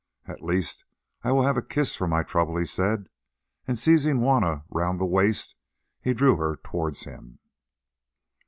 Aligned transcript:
"At 0.25 0.41
least 0.41 0.83
I 1.23 1.31
will 1.31 1.43
have 1.43 1.57
a 1.57 1.61
kiss 1.61 1.95
for 1.95 2.07
my 2.07 2.23
trouble," 2.23 2.57
he 2.57 2.65
said, 2.65 3.07
and 3.67 3.77
seizing 3.77 4.17
Juanna 4.21 4.63
round 4.71 4.99
the 4.99 5.05
waist, 5.05 5.53
he 6.01 6.15
drew 6.15 6.37
her 6.37 6.55
towards 6.57 7.03
him. 7.03 7.37